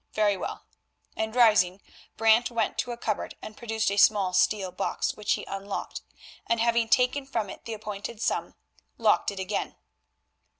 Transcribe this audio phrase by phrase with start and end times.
[0.13, 0.65] Very well,"
[1.15, 1.79] and, rising,
[2.17, 6.01] Brant went to a cupboard and produced a small steel box, which he unlocked;
[6.47, 8.55] and, having taken from it the appointed sum,
[8.97, 9.75] locked it again.